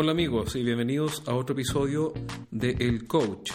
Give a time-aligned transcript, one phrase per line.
[0.00, 2.12] Hola amigos y bienvenidos a otro episodio
[2.52, 3.50] de El Coach,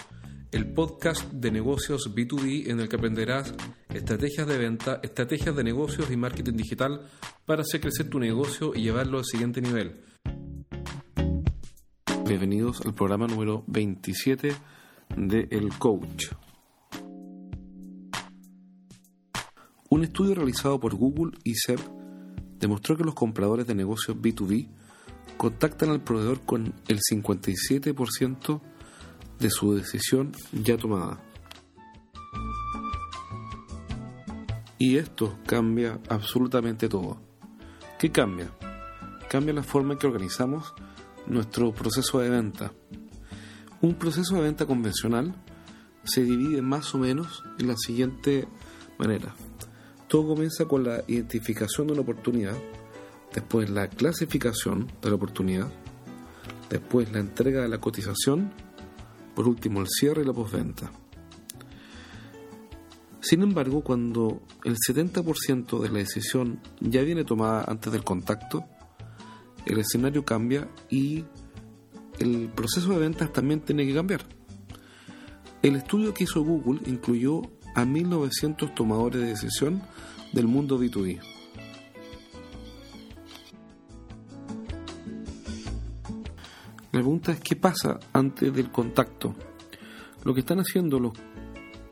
[0.52, 3.54] el podcast de negocios B2B en el que aprenderás
[3.88, 7.08] estrategias de venta, estrategias de negocios y marketing digital
[7.46, 10.02] para hacer crecer tu negocio y llevarlo al siguiente nivel.
[12.28, 14.54] Bienvenidos al programa número 27
[15.16, 16.26] de El Coach.
[19.90, 21.80] Un estudio realizado por Google y SER
[22.60, 24.83] demostró que los compradores de negocios B2B
[25.38, 28.62] contactan al proveedor con el 57%
[29.40, 31.22] de su decisión ya tomada.
[34.78, 37.22] Y esto cambia absolutamente todo.
[38.00, 38.52] ¿Qué cambia?
[39.30, 40.74] Cambia la forma en que organizamos
[41.26, 42.74] nuestro proceso de venta.
[43.82, 45.36] Un proceso de venta convencional
[46.04, 48.48] se divide más o menos en la siguiente
[48.98, 49.34] manera.
[50.08, 52.56] Todo comienza con la identificación de una oportunidad,
[53.34, 55.72] después la clasificación de la oportunidad,
[56.70, 58.52] después la entrega de la cotización,
[59.36, 60.92] por último el cierre y la postventa.
[63.20, 68.66] Sin embargo, cuando el 70% de la decisión ya viene tomada antes del contacto,
[69.66, 71.24] el escenario cambia y
[72.20, 74.26] el proceso de ventas también tiene que cambiar.
[75.62, 77.42] El estudio que hizo Google incluyó
[77.76, 79.82] a 1.900 tomadores de decisión
[80.34, 81.33] del mundo B2B.
[86.94, 89.34] La pregunta es qué pasa antes del contacto.
[90.24, 91.14] Lo que están haciendo los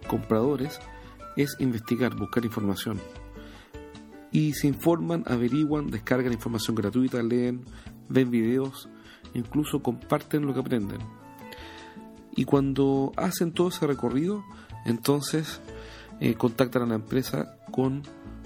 [0.07, 0.79] compradores
[1.35, 3.01] es investigar, buscar información.
[4.31, 7.65] Y se informan, averiguan, descargan información gratuita, leen,
[8.09, 8.89] ven videos,
[9.33, 10.99] incluso comparten lo que aprenden.
[12.35, 14.43] Y cuando hacen todo ese recorrido,
[14.85, 15.61] entonces
[16.19, 18.03] eh, contactan a la empresa con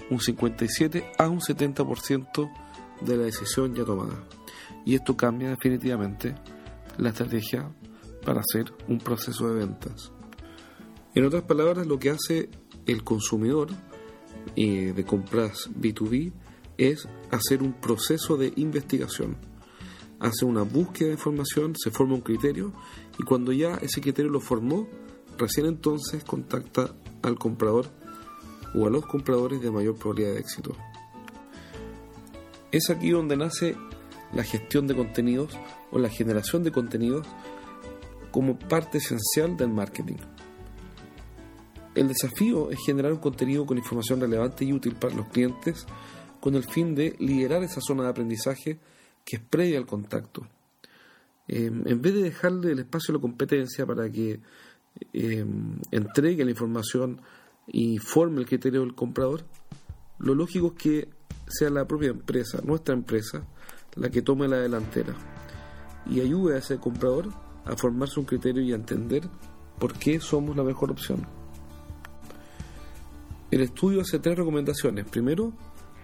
[0.08, 2.50] un 57 a un 70%
[3.02, 4.24] de la decisión ya tomada.
[4.86, 6.34] Y esto cambia definitivamente
[6.96, 7.70] la estrategia
[8.24, 10.12] para hacer un proceso de ventas.
[11.14, 12.48] En otras palabras, lo que hace
[12.86, 13.68] el consumidor
[14.54, 16.32] eh, de compras B2B
[16.78, 19.36] es hacer un proceso de investigación.
[20.20, 22.72] Hace una búsqueda de información, se forma un criterio
[23.18, 24.88] y cuando ya ese criterio lo formó,
[25.36, 27.86] recién entonces contacta al comprador
[28.74, 30.76] o a los compradores de mayor probabilidad de éxito.
[32.72, 33.76] Es aquí donde nace
[34.32, 35.58] la gestión de contenidos
[35.90, 37.26] o la generación de contenidos
[38.30, 40.16] como parte esencial del marketing.
[41.94, 45.86] El desafío es generar un contenido con información relevante y útil para los clientes
[46.40, 48.78] con el fin de liderar esa zona de aprendizaje
[49.24, 50.46] que es previa al contacto.
[51.48, 54.40] Em, en vez de dejarle el espacio a la competencia para que
[55.12, 57.20] em, entregue la información
[57.66, 59.44] y forme el criterio del comprador,
[60.18, 61.08] lo lógico es que
[61.48, 63.46] sea la propia empresa, nuestra empresa,
[63.96, 65.14] la que tome la delantera
[66.08, 67.28] y ayude a ese comprador
[67.64, 69.28] a formarse un criterio y a entender
[69.78, 71.26] por qué somos la mejor opción.
[73.50, 75.06] El estudio hace tres recomendaciones.
[75.06, 75.52] Primero,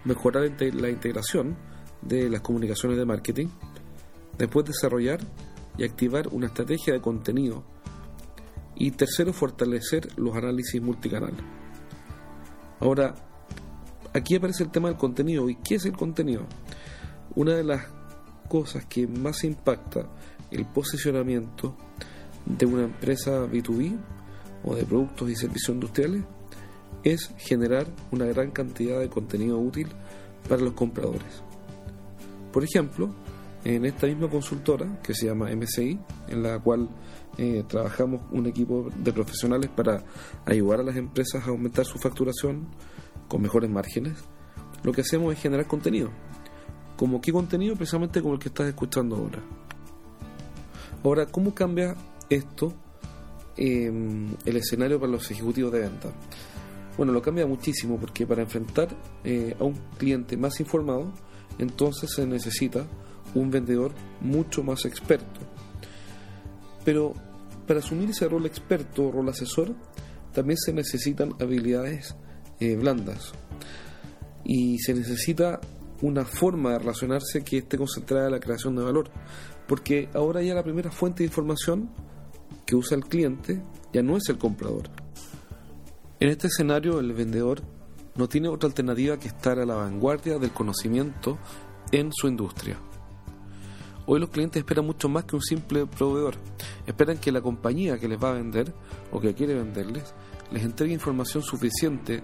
[0.05, 1.55] mejorar la integración
[2.01, 3.47] de las comunicaciones de marketing.
[4.37, 5.19] Después, desarrollar
[5.77, 7.63] y activar una estrategia de contenido
[8.75, 11.33] y tercero, fortalecer los análisis multicanal.
[12.79, 13.13] Ahora,
[14.13, 15.49] aquí aparece el tema del contenido.
[15.49, 16.45] ¿Y qué es el contenido?
[17.35, 17.85] Una de las
[18.47, 20.07] cosas que más impacta
[20.51, 21.75] el posicionamiento
[22.45, 23.97] de una empresa B2B
[24.63, 26.23] o de productos y servicios industriales
[27.03, 29.87] es generar una gran cantidad de contenido útil
[30.47, 31.43] para los compradores.
[32.51, 33.13] Por ejemplo,
[33.65, 36.89] en esta misma consultora que se llama MCI, en la cual
[37.37, 40.03] eh, trabajamos un equipo de profesionales para
[40.45, 42.67] ayudar a las empresas a aumentar su facturación
[43.27, 44.17] con mejores márgenes,
[44.83, 46.11] lo que hacemos es generar contenido.
[46.95, 47.75] ¿Como qué contenido?
[47.75, 49.39] Precisamente como el que estás escuchando ahora.
[51.03, 51.95] Ahora, ¿cómo cambia
[52.29, 52.73] esto
[53.57, 56.09] em, el escenario para los ejecutivos de venta?
[56.97, 58.87] Bueno, lo cambia muchísimo porque para enfrentar
[59.23, 61.11] eh, a un cliente más informado,
[61.57, 62.85] entonces se necesita
[63.33, 63.91] un vendedor
[64.21, 65.41] mucho más experto.
[66.85, 67.13] Pero
[67.67, 69.73] para asumir ese rol experto o rol asesor,
[70.33, 72.15] también se necesitan habilidades
[72.59, 73.31] eh, blandas.
[74.43, 75.61] Y se necesita
[76.03, 79.09] una forma de relacionarse que esté concentrada en la creación de valor.
[79.67, 81.89] Porque ahora ya la primera fuente de información
[82.65, 83.63] que usa el cliente
[83.93, 84.89] ya no es el comprador.
[86.19, 87.61] En este escenario el vendedor
[88.15, 91.39] no tiene otra alternativa que estar a la vanguardia del conocimiento
[91.91, 92.77] en su industria.
[94.05, 96.35] Hoy los clientes esperan mucho más que un simple proveedor.
[96.85, 98.73] Esperan que la compañía que les va a vender
[99.13, 100.13] o que quiere venderles
[100.51, 102.21] les entregue información suficiente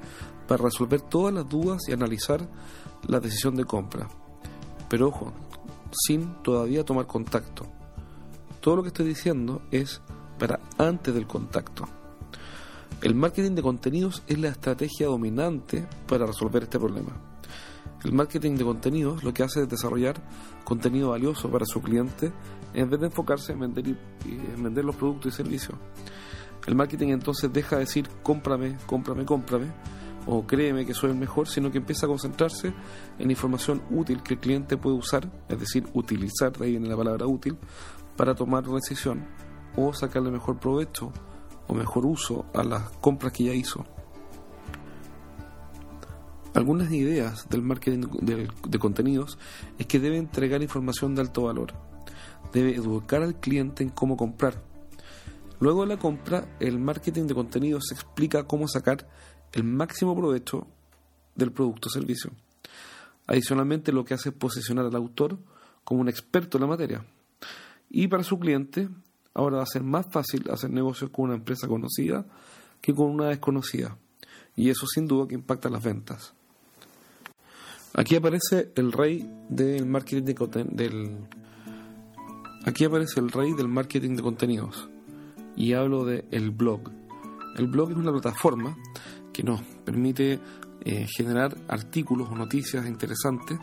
[0.48, 2.48] para resolver todas las dudas y analizar
[3.08, 4.08] la decisión de compra.
[4.90, 5.34] Pero ojo,
[5.92, 7.66] sin todavía tomar contacto.
[8.62, 10.02] Todo lo que estoy diciendo es
[10.38, 11.86] para antes del contacto.
[13.02, 17.14] El marketing de contenidos es la estrategia dominante para resolver este problema.
[18.04, 20.16] El marketing de contenidos lo que hace es desarrollar
[20.64, 22.32] contenido valioso para su cliente
[22.74, 25.78] en vez de enfocarse en vender, en vender los productos y servicios.
[26.68, 29.68] El marketing entonces deja de decir cómprame, cómprame, cómprame
[30.32, 32.72] o créeme que soy el mejor, sino que empieza a concentrarse
[33.18, 36.96] en información útil que el cliente puede usar, es decir, utilizar, de ahí viene la
[36.96, 37.58] palabra útil,
[38.16, 39.26] para tomar una decisión
[39.76, 41.12] o sacarle mejor provecho
[41.68, 43.88] o mejor uso a las compras que ya hizo.
[46.54, 49.40] Algunas ideas del marketing de, contenidos
[49.80, 51.74] es que debe entregar información de alto valor,
[52.54, 54.62] debe educar al cliente en cómo comprar.
[55.60, 59.08] Luego de la compra, el marketing de contenidos explica cómo sacar
[59.54, 60.68] el máximo provecho
[61.36, 62.32] del producto o servicio.
[63.28, 65.38] Adicionalmente, lo que hace es posicionar al autor
[65.84, 67.06] como un experto en la materia.
[67.90, 68.90] Y para su cliente,
[69.34, 72.26] ahora va a ser más fácil hacer negocios con una empresa conocida
[72.82, 73.98] que con una desconocida.
[74.56, 76.34] Y eso sin duda que impacta las ventas.
[77.94, 81.18] Aquí aparece el rey del marketing de del
[82.66, 84.90] Aquí aparece el rey del marketing de contenidos
[85.56, 86.92] y hablo de el blog.
[87.58, 88.78] El blog es una plataforma
[89.40, 90.38] que nos permite
[90.82, 93.58] eh, generar artículos o noticias interesantes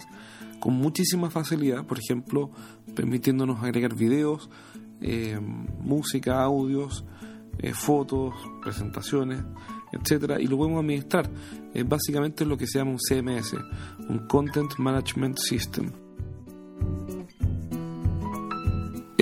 [0.59, 2.51] con muchísima facilidad, por ejemplo,
[2.95, 4.49] permitiéndonos agregar videos,
[5.03, 7.05] eh, música, audios,
[7.59, 8.33] eh, fotos,
[8.63, 9.45] presentaciones,
[9.93, 11.29] etcétera, y lo podemos administrar.
[11.75, 13.55] Es básicamente lo que se llama un CMS,
[14.09, 16.06] un Content Management System.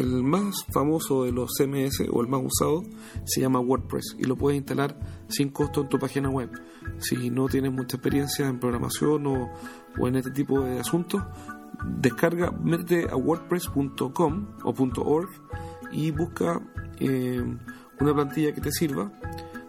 [0.04, 2.82] El más famoso de los CMS o el más usado
[3.24, 6.50] se llama WordPress y lo puedes instalar sin costo en tu página web.
[6.98, 9.50] Si no tienes mucha experiencia en programación o,
[9.98, 11.22] o en este tipo de asuntos,
[12.02, 14.74] descarga, métete a wordpress.com o
[15.06, 15.30] .org
[15.90, 16.60] y busca
[16.98, 17.42] eh,
[17.98, 19.10] una plantilla que te sirva.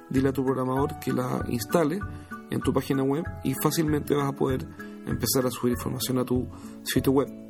[0.10, 2.02] Dile a tu programador que la instale
[2.50, 4.68] en tu página web y fácilmente vas a poder
[5.08, 6.46] empezar a subir información a tu
[6.84, 7.45] sitio web.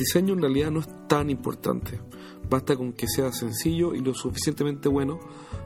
[0.00, 2.00] Diseño en realidad no es tan importante.
[2.48, 5.20] Basta con que sea sencillo y lo suficientemente bueno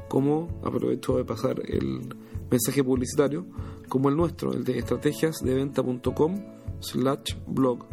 [0.08, 2.14] como, aprovecho de pasar el
[2.50, 3.46] mensaje publicitario,
[3.88, 6.42] como el nuestro, el de estrategiasdeventa.com
[6.80, 7.86] slash blog.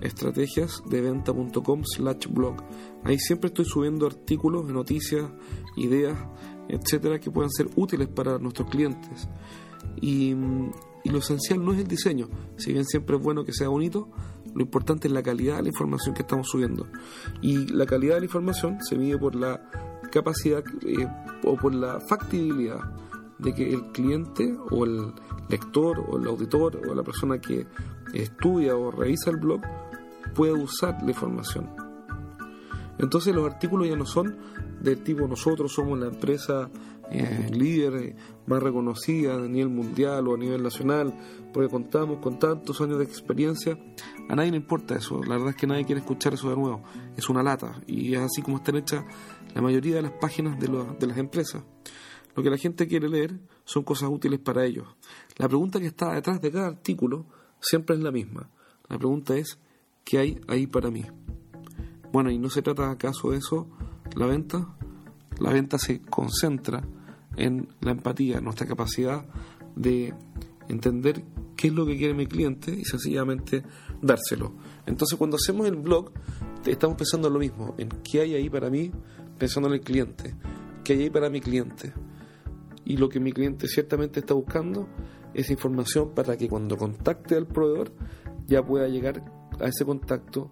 [0.00, 2.56] Estrategiasdeventa.com slash blog.
[3.04, 5.30] Ahí siempre estoy subiendo artículos, noticias,
[5.76, 6.18] ideas,
[6.68, 9.28] etcétera, que puedan ser útiles para nuestros clientes.
[10.00, 10.34] Y,
[11.04, 14.10] y lo esencial no es el diseño, si bien siempre es bueno que sea bonito,
[14.56, 16.86] lo importante es la calidad de la información que estamos subiendo.
[17.42, 19.60] Y la calidad de la información se mide por la
[20.10, 21.06] capacidad eh,
[21.44, 22.80] o por la factibilidad
[23.38, 25.12] de que el cliente o el
[25.50, 27.66] lector o el auditor o la persona que
[28.14, 29.60] estudia o revisa el blog
[30.34, 31.68] pueda usar la información.
[32.98, 34.38] Entonces los artículos ya no son
[34.80, 36.70] del tipo nosotros somos la empresa
[37.10, 38.16] eh, líder
[38.46, 41.14] más reconocida a nivel mundial o a nivel nacional
[41.52, 43.78] porque contamos con tantos años de experiencia.
[44.28, 46.82] A nadie le importa eso, la verdad es que nadie quiere escuchar eso de nuevo.
[47.16, 49.04] Es una lata y es así como están hechas
[49.54, 50.68] la mayoría de las páginas de,
[50.98, 51.62] de las empresas.
[52.34, 54.86] Lo que la gente quiere leer son cosas útiles para ellos.
[55.36, 57.24] La pregunta que está detrás de cada artículo
[57.60, 58.50] siempre es la misma.
[58.88, 59.58] La pregunta es,
[60.04, 61.04] ¿qué hay ahí para mí?
[62.12, 63.68] Bueno, ¿y no se trata acaso de eso
[64.14, 64.76] la venta?
[65.38, 66.82] La venta se concentra
[67.36, 69.24] en la empatía, nuestra capacidad
[69.74, 70.14] de
[70.68, 71.22] entender
[71.56, 73.62] qué es lo que quiere mi cliente y sencillamente
[74.02, 74.54] dárselo.
[74.86, 76.12] Entonces cuando hacemos el blog
[76.64, 78.90] estamos pensando en lo mismo, en qué hay ahí para mí,
[79.38, 80.34] pensando en el cliente,
[80.84, 81.92] qué hay ahí para mi cliente.
[82.84, 84.88] Y lo que mi cliente ciertamente está buscando
[85.34, 87.92] es información para que cuando contacte al proveedor
[88.46, 89.22] ya pueda llegar
[89.60, 90.50] a ese contacto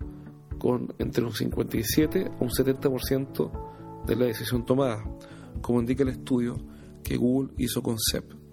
[0.59, 5.03] con entre un 57 o un 70% de la decisión tomada,
[5.61, 6.57] como indica el estudio
[7.05, 8.45] que Google hizo con CEP.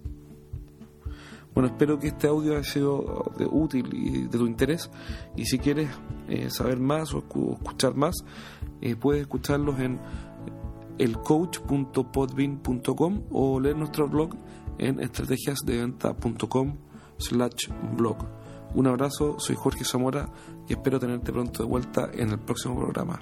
[1.54, 4.90] Bueno, espero que este audio haya sido útil y de tu interés.
[5.36, 5.90] Y si quieres
[6.30, 8.16] eh, saber más o escuchar más,
[8.80, 10.00] eh, puedes escucharlos en
[10.98, 14.34] elcoach.podbean.com o leer nuestro blog
[14.78, 16.78] en estrategiasdeventa.com
[17.18, 17.68] slash
[17.98, 18.16] blog.
[18.74, 20.32] Un abrazo, soy Jorge Zamora
[20.70, 23.22] y espero tenerte pronto de vuelta en el próximo programa.